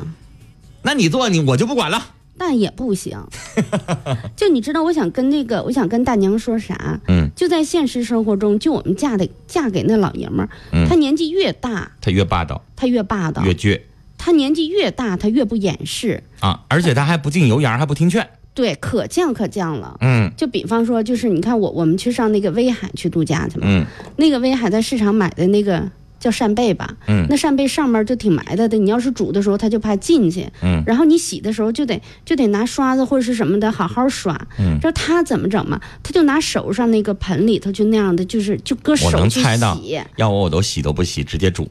[0.82, 2.00] 那你做你我就不管了。
[2.38, 3.18] 但也不行。
[4.36, 7.00] 就你知道，我想跟那个，我想跟大娘说啥？
[7.08, 13.80] 嗯，就在现实生活中，就我们嫁的嫁给那老爷们儿，嗯他年纪越大，他越霸道，他越霸道；越倔
[14.16, 16.22] 他年纪越大，他越不掩饰。
[16.40, 18.26] 啊，而且他还不进油盐，还不听劝。
[18.54, 19.96] 对，可犟可犟了。
[20.00, 27.26] 嗯就比方说，就是你看我我们去上那个威海去度假去嘛，嗯那个威海在市场买的那个叫扇贝吧，嗯。
[27.28, 30.82] 那扇贝上面就挺埋汰的，你要是煮的时候，它就怕进去，嗯。
[30.86, 34.78] 然后你洗的时候就得就得拿刷子或者是什么的好好刷，嗯。
[34.80, 35.80] 知道他怎么整吗？
[36.02, 41.68] 他就拿手上那个盆里头就那样的，就是就搁我能手去猜到洗，，要我我都洗都不洗，直接煮。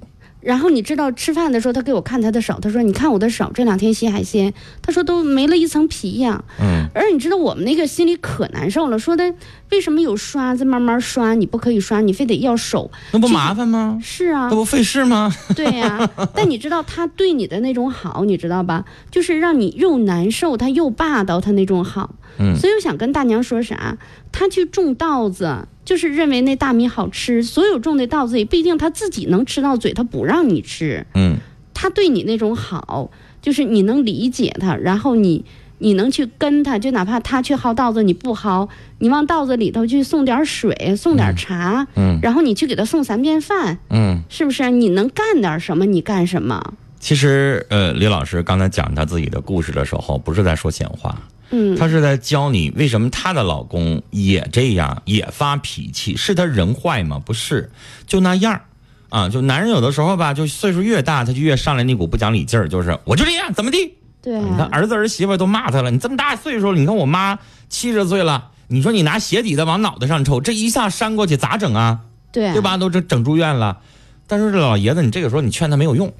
[0.47, 9.33] 然后你知道吃饭的时候，他给我看他的手，他说：“你看我的手，这两天洗海鲜，他说都没了一层皮呀、嗯而你知道我们那个心里可难受了，说的
[9.71, 13.99] 为什么有刷子慢慢刷，你不可以刷，你非得要手，那不麻烦吗？
[14.01, 15.29] 是啊，那不费事吗？
[15.53, 18.86] 对呀、 但你知道他对你的那种好，你知道吧？
[19.12, 22.15] 就是让你又难受，他又霸道，他那种好。
[22.39, 23.97] 嗯所以我想跟大娘说啥？
[24.31, 31.05] 她去种稻子，就是认为那大米好吃，所有种的稻子也不一定她自己能吃到嘴，她不让你吃。
[31.15, 31.37] 嗯
[31.73, 33.11] 她对你那种好，
[33.41, 35.45] 就是你能理解她，然后你
[35.77, 38.67] 你能去跟她，就哪怕她去薅稻子你不薅，
[38.99, 44.21] 你往稻子里头去送点水，送点茶，嗯然后你去给她送三遍饭，嗯。
[44.29, 44.71] 是不是？
[44.71, 46.73] 你能干点什么，你干什么。
[46.99, 51.15] 其实，呃，李老师刚才讲他自己的故事的时候，不是在说闲话，
[51.49, 57.21] 嗯，他是在教你为什么她的老公也这样，也发脾气，是他人坏吗？
[57.23, 57.71] 不是，
[58.05, 58.62] 就那样儿
[59.10, 59.29] 啊。
[59.29, 63.95] 就男人有的时候吧，就岁数越大，他就越上来那股不讲理劲儿，就是我就这样，怎么地？
[64.21, 72.01] 对你看啊，儿子儿媳妇都骂他了，你这么大岁数了，你看我妈七十岁了，你说你拿鞋底子往脑袋上抽，这一下扇过去咋整啊？
[72.33, 72.75] 对啊对吧？
[72.75, 73.79] 都整整住院了。
[74.27, 76.12] 但是这老爷子，你这个时候你劝他没有用，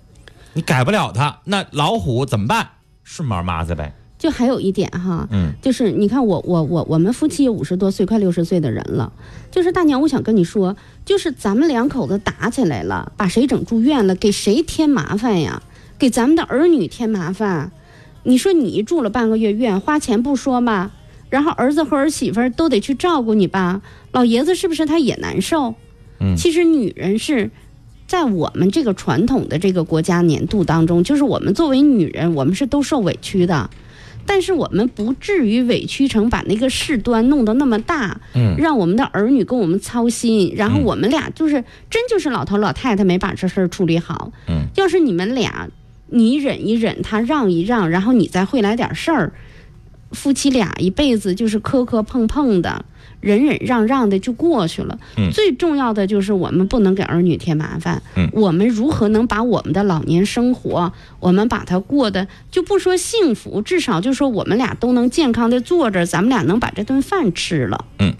[0.54, 1.40] 你改不了他。
[1.44, 2.70] 那老虎怎么办？
[3.04, 3.94] 顺毛麻子呗。
[4.18, 9.12] 就还有一点哈，嗯就是你看我我我我们夫妻有五十多岁，快六十岁的人了，
[9.52, 10.76] 就是大娘，我想跟你说，
[11.06, 15.62] 就是咱们两口子打起来了，把谁整住院了，给谁添麻烦呀？
[16.00, 17.72] 给咱们的儿女添麻烦。
[18.24, 20.92] 你说你住了半个月院，花钱不说吧，
[21.30, 25.76] 然后儿子和儿媳妇都得去照顾你吧，老爷子是不是他也难受？
[26.20, 27.52] 嗯其实女人是。
[28.08, 33.70] 在我们这个传统的这个国家年度当中，就是我们作为女人，我们是都受委屈的，
[34.28, 41.54] 但是我们不至于委屈成把那个事端弄得那么大，嗯让我们的儿女跟我们操心，然后我们俩就是、
[41.90, 44.32] 真就是老头老太太没把这事儿处理好。
[44.48, 45.68] 嗯，要是你们俩
[46.10, 49.32] 你忍一忍，他让一让，然后你再会来点事儿，
[50.12, 52.86] 夫妻俩一辈子就是磕磕碰碰的。
[53.28, 54.98] 忍忍让让的就过去了。
[55.18, 58.02] 嗯最重要的就是我们不能给儿女添麻烦。
[58.16, 67.86] 嗯我们如何能把我们的老年生活，我们把它过得就不说幸福，至少就说我们俩都能健康的坐着，咱们俩能把这顿饭吃了。
[68.00, 68.14] 嗯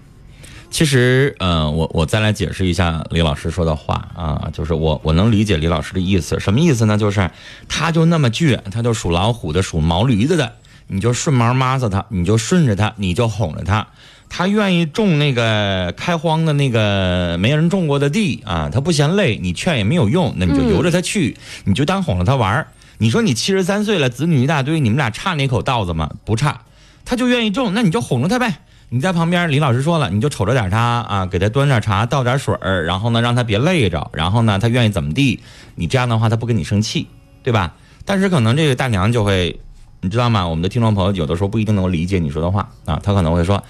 [0.70, 6.98] 其实，呃，我我再来解释一下李老师说的话啊，就是我我能理解李老师的意思，什么意思呢？
[6.98, 7.30] 就是
[7.70, 10.52] 他就那么倔，他就属老虎的，属毛驴子的，
[10.88, 13.88] 你就顺毛抹子他，你就顺着他，你就哄着他。
[14.28, 22.68] 他愿意种那个开荒的那个没人种过的地啊，他不嫌累，你劝也没有用，那你就由着他去，你就当哄着他玩儿。
[22.98, 26.10] 你说你七十三岁了，子女一大堆，你们俩差那口稻子吗？
[26.24, 26.62] 不差，
[27.04, 28.58] 他就愿意种，那你就哄着他呗。
[28.90, 35.40] 你在旁边，李老师说了，你就瞅着点他啊，给他端点茶，倒点水儿，然后呢，让他别累着，然后呢，他愿意怎么地，
[35.74, 37.06] 你这样的话，他不跟你生气，
[37.42, 37.74] 对吧？
[38.04, 39.60] 但是可能这个大娘就会，
[40.00, 40.48] 你知道吗？
[40.48, 43.62] 我们的听众朋友有的时候不一定能够理解你说的话啊，他可能会说，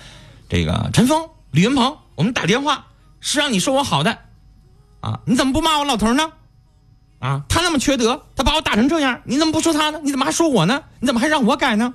[0.48, 2.86] 这个陈峰、李云鹏，我们打电话
[3.20, 4.18] 是让你说我好的，
[5.00, 6.32] 啊，你怎么不骂我老头呢？
[7.18, 10.00] 啊，他那么缺德，他把我打成这样，你怎么不说他呢？
[10.02, 10.82] 你怎么还说我呢？
[11.00, 11.92] 你怎么还让我改呢？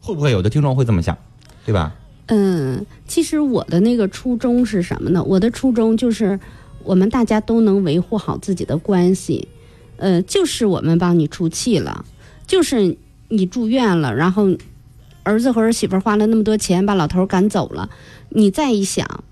[0.00, 1.16] 会不会有的听众会这么想，
[1.66, 1.92] 对吧？
[2.26, 5.22] 嗯，其实我的那个初衷是什么呢？
[5.22, 6.40] 我的初衷就是，
[6.84, 9.48] 我们大家都能维护好自己的关系。
[9.96, 12.04] 呃，就是我们帮你出气了，
[12.46, 12.96] 就是
[13.28, 14.46] 你住院了，然后
[15.24, 17.90] 儿子和儿媳妇花了那么多钱把老头赶走了，
[18.28, 19.24] 你再一想，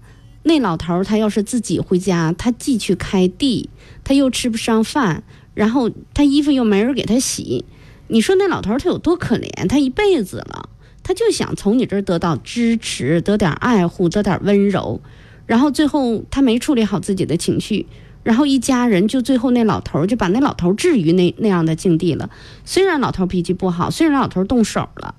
[0.43, 3.71] 那老头他要是自己回家，他既去开地，
[4.03, 5.23] 他又吃不上饭，
[5.55, 7.65] 然后他衣服又没人给他洗，
[8.09, 9.69] 你说那老头他有多可怜？
[9.69, 10.69] 他一辈子了。
[11.05, 15.01] 他就想从你这儿得到支持，得点爱护，得点温柔，
[15.47, 17.87] 然后最后他没处理好自己的情绪，
[18.23, 22.31] 然后一家人就最后那老头就把那老头置于那那样的境地了。
[22.65, 25.17] 虽然老头脾气不好，虽然老头动手了，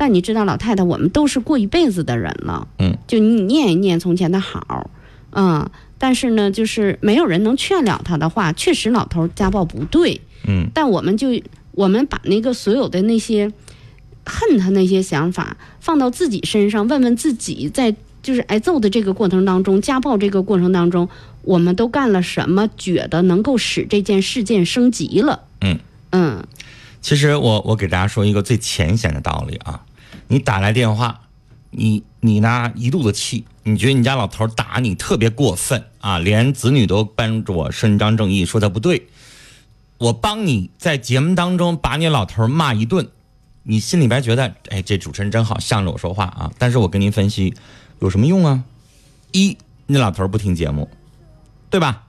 [0.00, 4.88] 但你知道老太太我们都是过一辈子的人了，嗯，就你念一念从前的好，
[5.32, 11.28] 嗯，但是呢，就是没有人能劝了他的话，确实老头家暴不对，嗯，但我们就
[11.72, 13.52] 我们把那个所有的那些。
[14.22, 21.08] 恨他那些想法放到自己身上，问问自己，在就是挨揍的这个过程当中，家暴这个过程当中，
[21.42, 25.40] 我们都干了什么，觉得能够使这件事件升级了？
[25.62, 25.78] 嗯。
[26.10, 26.44] 嗯，
[27.00, 29.80] 其实我我给大家说一个最浅显的道理啊，
[30.32, 31.22] 你打来电话，
[31.70, 39.08] 你你呢一肚子气，你觉得你家老头打你特别过分啊，连子女都帮着我伸张正义，说他不对，
[39.98, 43.08] 我帮你在节目当中把你老头骂一顿，
[43.64, 46.52] 你心里边觉得，哎，这主持人真好，向着我说话啊。
[46.58, 47.52] 但是我跟您分析，
[47.98, 48.62] 有什么用啊？
[49.32, 50.88] 一，那老头不听节目，
[51.70, 52.04] 对吧？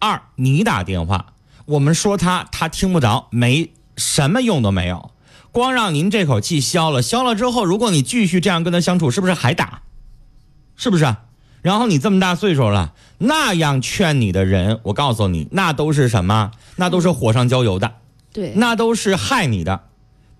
[0.00, 1.34] 二，你打电话，
[1.66, 5.12] 我们说他，他听不着，没什么用都没有，
[5.52, 7.02] 光让您这口气消了。
[7.02, 9.82] 消了之后，如果你继续这样跟他相处，是不是还打？
[10.76, 11.16] 是不是？
[11.62, 16.52] 然后你这么大岁数了，那样劝你的人，我告诉你，那都是什么？
[16.76, 17.92] 那都是火上浇油的，
[18.32, 19.82] 对，那都是害你的，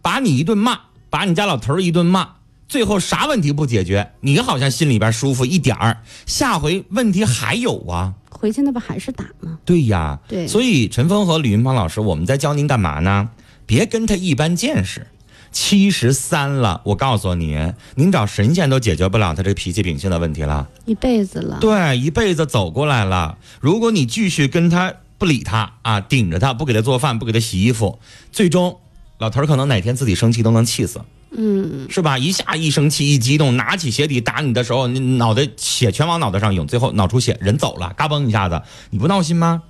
[0.00, 2.36] 把你一顿骂，把你家老头一顿骂，
[2.68, 4.12] 最后啥问题不解决？
[4.20, 8.14] 你好像心里边舒服一点儿，下回问题还有啊。
[8.30, 9.58] 回去那不还是打吗？
[9.66, 13.28] 对呀，对所以陈峰和李云鹏老师，我们在教您干嘛呢？
[13.70, 15.06] 别跟他一般见识。
[15.52, 20.68] 七十三了，我告诉你，您找神仙都解决不了他这脾气秉性的问题了。
[20.86, 21.58] 一辈子了。
[21.60, 23.38] 对，一辈子走过来了。
[23.60, 28.00] 如果你继续跟他不理他啊，顶着他不给他做饭，不给他洗衣服，
[28.32, 28.76] 最终
[29.18, 32.18] 老头儿可能哪天自己生气都能气死，嗯，是吧？
[32.18, 39.62] 一下一生气一激动，拿起鞋底打你的时候，你脑袋血全往脑袋上涌，最后脑出血，人走了，嘎嘣一下子，你不闹心吗？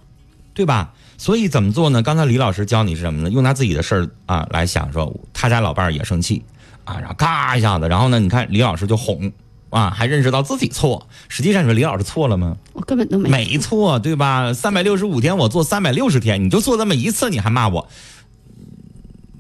[0.53, 0.95] 对吧？
[1.21, 2.03] 所以怎么做呢？
[2.03, 3.29] 刚才李老师教你是什么呢？
[3.29, 6.43] 用他自己的事儿啊来想，说他家老伴儿也生气
[6.85, 9.31] 啊，然后嘎一下子，然后呢，你看李老师就哄
[9.69, 11.07] 啊，还认识到自己错。
[11.29, 12.57] 实际上你说李老师错了吗？
[12.73, 14.55] 我根本都没没错，对吧？
[14.55, 17.87] 三百六十五天我做三百六十天，你就做这么一次，你还骂我？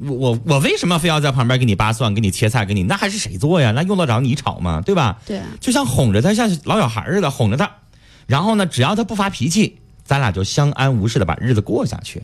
[0.02, 2.82] 我我我为什么非要在旁边给你扒蒜、给你切菜、给你？
[2.82, 3.72] 那还是谁做呀？
[3.74, 4.82] 那用得着你吵吗？
[4.84, 5.18] 对吧？
[5.24, 7.70] 对，啊就像哄着他，像老小孩似的哄着他，
[8.26, 9.79] 然后呢，只要他不发脾气，
[10.10, 12.20] 咱俩就相安无事的把日子过下去，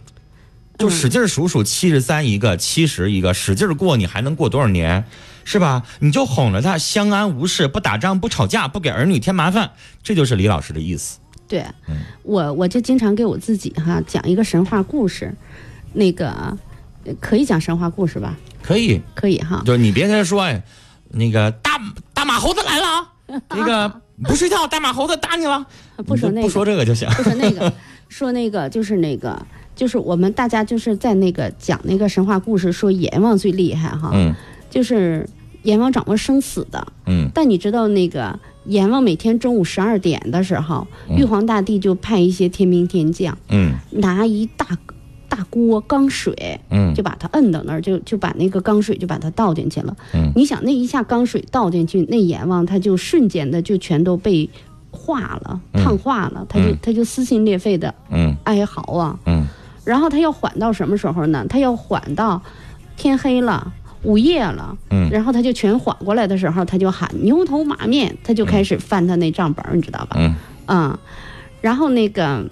[0.77, 5.05] 就使劲数数七十三一个，七十一个，使劲过，你还能过多少年？
[5.44, 5.85] 是吧？
[6.01, 9.70] 你就哄着他，相安无事，不打仗，不吵架，不给儿女添麻烦，
[10.03, 11.20] 这就是李老师的意思。
[11.46, 11.64] 对，
[12.25, 15.33] 我我就经常给我自己哈讲一个神话故事，
[15.92, 16.59] 那个
[17.05, 18.35] 呃可以讲神话故事吧？
[18.64, 19.62] 可以，可以哈。
[19.64, 20.61] 就是你别跟他说，哎，
[21.11, 21.81] 那个大
[22.12, 25.66] 大马猴子来了啊， 那个不睡觉，大马猴子打你了。
[26.07, 27.09] 不说那个，不说这个就行。
[27.11, 27.72] 不说那个，
[28.09, 29.40] 说那个就是那个，
[29.74, 34.35] 就是我们大家就是在那个讲那个神话故事，说阎王最厉害哈，嗯
[34.70, 35.29] 就是
[35.62, 36.87] 阎王掌握生死的。
[37.07, 44.66] 嗯但你知道那个阎王每天中午十二点的时候，嗯玉皇大帝就派一些天兵天将，嗯拿一大
[45.37, 49.94] 大锅缸水，嗯就把它摁到那儿，就就把那个缸水就把它倒进去了。
[50.14, 54.49] 嗯你想那一下缸水倒进去，那阎王他就瞬间的就全都被
[54.90, 59.18] 化了、嗯烫化了，他就嗯他就撕心裂肺的嗯哀嚎啊。
[59.27, 59.46] 嗯
[59.85, 61.44] 然后他要缓到什么时候呢？
[61.49, 62.40] 他要缓到
[62.96, 63.72] 天黑了。
[64.03, 70.16] 午夜了，嗯然后他就全缓过来的时候，他就喊牛头马面，他就开始翻他那账本儿，你知道吧？
[70.20, 70.35] 嗯
[70.66, 70.99] 嗯，
[71.61, 72.44] 然后那个，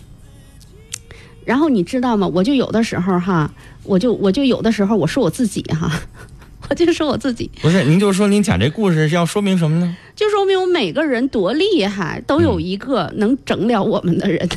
[1.45, 2.27] 然后你知道吗？
[2.27, 3.51] 我就有的时候哈，
[3.83, 5.91] 我就我就有的时候我说我自己哈，
[6.71, 9.97] 我就说我自己，不是，您就说您讲这故事是要说明什么呢？
[10.17, 14.49] 就说明我每个人多厉害，都有一个能整了我们的人。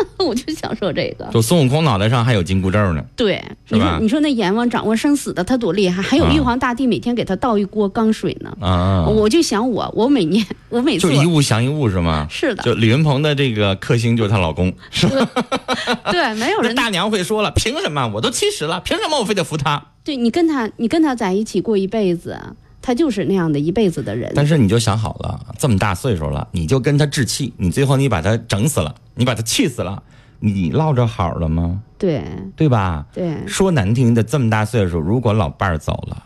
[0.24, 3.02] 我就想说这个，就孙悟空脑袋上还有紧箍咒呢。
[3.14, 8.56] 对，你说你说那阎王掌握生死的他多厉害，还有啊玉皇大帝每天给他倒一锅缸水呢。
[8.60, 12.26] 啊，我就想我，我每年我每次就一物降一物是吗？
[12.30, 15.28] 是的就李云鹏的这个克星就是她老公，是吧？
[16.10, 18.06] 对没有人大娘会说了，凭什么？
[18.14, 19.82] 我都七十了，凭什么我非得服他？
[20.04, 22.38] 对你跟他你跟他在一起过一辈子，
[22.86, 24.30] 他就是那样的一辈子的人。
[24.36, 30.00] 但是你就想好了，这么大岁数了，你就跟他置气，你最后你把他整死了，你把他气死了，
[30.38, 31.82] 你落着好了吗？
[31.98, 32.22] 对
[32.54, 33.04] 对吧？
[33.12, 36.22] 对，说难听的，这么大岁数，如果老伴儿走了，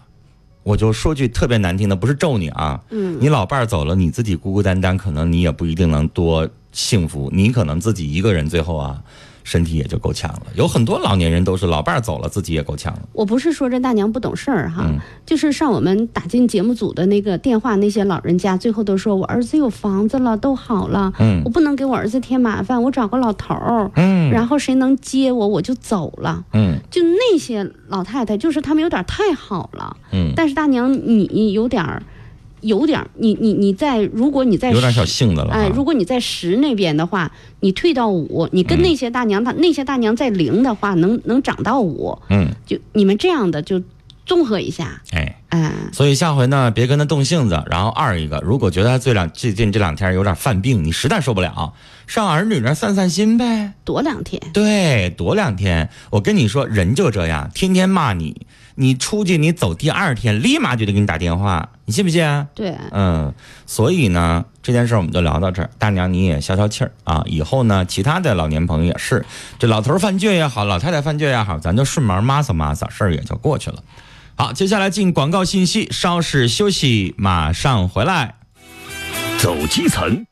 [0.62, 9.02] 我就说句特别难听的，不是咒你啊，嗯你老伴儿走了，你自己孤孤单单，可能你也不一定能多幸福，你可能自己一个人最后啊，
[9.44, 10.42] 身体也就够呛了。
[10.54, 13.00] 有很多老年人都是老伴儿走了，自己也够呛了。
[13.12, 26.44] 我不是说这大娘不懂事儿哈，嗯就是上我们打进节目组的那个电话，那些老人家最后都说我儿子有房子了，都好了，嗯我不能给我儿子添麻烦，我找个老头儿，嗯然后谁能接我我就走了。
[26.52, 32.02] 嗯就那些老太太，就是他们有点太好了，嗯，但是大娘你有点儿，
[32.60, 37.30] 有点儿，你你你在，如果你在有点小性子了哎，哈如果你在十那边的话，
[37.60, 43.82] 你退到五，你跟那些大娘，她那些大娘在零的话，能能涨到五，嗯，就你们这样的就
[44.26, 47.62] 综合一下，哎，哎，所以下回呢，别跟他动性子。
[47.70, 51.72] 然后二一个，如果觉得他最两最近这两天有点犯病，你实在受不了，
[52.06, 54.40] 上儿女那散散心呗，躲两天。
[54.52, 55.88] 对，躲两天。
[56.10, 62.46] 我跟你说，人就这样，天天骂你，你出去你走第二天，立马就得给你打电话，你信不信？
[62.54, 63.34] 对，嗯，
[63.66, 65.70] 所以呢，这件事我们就聊到这儿。
[65.78, 69.24] 大娘你也消消气儿啊，以后呢，其他的老年朋友也是，
[69.58, 73.82] 这老头犯倔也好，老太太犯倔也好，咱就顺毛抹撒抹撒，事儿也就过去了。
[74.36, 78.36] 好，接下来进广告信息，稍事休息，马上回来。
[79.38, 80.24] 走基层。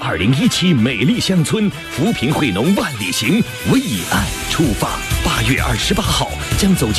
[0.00, 3.42] 二零一七美丽乡村扶贫惠农万里行，
[3.72, 3.80] 为
[4.12, 4.90] 爱出发。
[5.24, 6.96] 八月二十八号将走进。